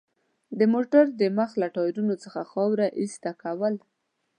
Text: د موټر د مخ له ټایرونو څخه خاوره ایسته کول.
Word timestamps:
د 0.59 0.61
موټر 0.73 1.03
د 1.19 1.21
مخ 1.37 1.49
له 1.61 1.67
ټایرونو 1.75 2.13
څخه 2.23 2.41
خاوره 2.51 2.87
ایسته 2.99 3.31
کول. 3.41 3.73